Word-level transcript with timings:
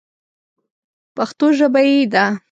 پښتو 1.15 1.45
ژبه 1.57 1.81
یې 1.89 1.99
ده. 2.13 2.25